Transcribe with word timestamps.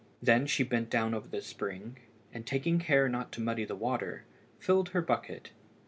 Then 0.19 0.47
she 0.47 0.63
bent 0.63 0.89
down 0.89 1.13
over 1.13 1.27
the 1.27 1.43
spring, 1.43 1.99
and, 2.33 2.43
taking 2.47 2.79
care 2.79 3.07
not 3.07 3.31
to 3.33 3.39
muddy 3.41 3.65
the 3.65 3.75
water, 3.75 4.25
filled 4.57 4.89
her 4.89 5.01
bucket. 5.03 5.51